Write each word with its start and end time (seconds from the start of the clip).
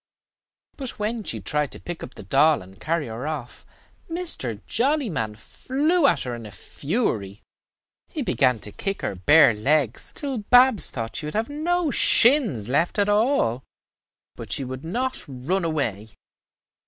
But 0.77 0.97
when 0.97 1.23
she 1.23 1.39
tried 1.41 1.71
to 1.73 1.79
pick 1.79 2.01
up 2.01 2.15
the 2.15 2.23
doll 2.23 2.63
and 2.63 2.81
carry 2.81 3.05
her 3.05 3.27
off, 3.27 3.67
Mr. 4.09 4.59
Jollyman 4.65 5.35
flew 5.35 6.07
at 6.07 6.23
her 6.23 6.33
in 6.33 6.47
a 6.47 6.51
fury. 6.51 7.43
He 8.07 8.23
began 8.23 8.57
to 8.61 8.71
kick 8.71 9.03
her 9.03 9.13
bare 9.13 9.53
legs 9.53 10.11
till 10.15 10.39
Babs 10.39 10.89
thought 10.89 11.17
she 11.17 11.27
would 11.27 11.35
have 11.35 11.49
no 11.49 11.91
shins 11.91 12.67
left 12.67 12.97
at 12.97 13.09
all; 13.09 13.61
but 14.35 14.51
she 14.51 14.63
would 14.63 14.83
not 14.83 15.23
run 15.27 15.63
away. 15.63 16.07